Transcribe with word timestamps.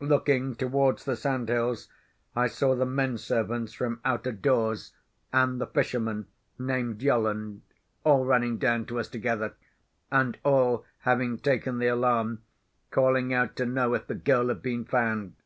Looking 0.00 0.54
towards 0.54 1.06
the 1.06 1.16
sandhills, 1.16 1.88
I 2.36 2.46
saw 2.46 2.74
the 2.76 2.84
men 2.84 3.16
servants 3.16 3.72
from 3.72 4.02
out 4.04 4.26
of 4.26 4.42
doors, 4.42 4.92
and 5.32 5.58
the 5.58 5.66
fisherman, 5.66 6.26
named 6.58 7.00
Yolland, 7.00 7.62
all 8.04 8.26
running 8.26 8.58
down 8.58 8.84
to 8.84 9.00
us 9.00 9.08
together; 9.08 9.54
and 10.10 10.36
all, 10.44 10.84
having 10.98 11.38
taken 11.38 11.78
the 11.78 11.86
alarm, 11.86 12.42
calling 12.90 13.32
out 13.32 13.56
to 13.56 13.64
know 13.64 13.94
if 13.94 14.06
the 14.06 14.14
girl 14.14 14.48
had 14.48 14.60
been 14.60 14.84
found. 14.84 15.36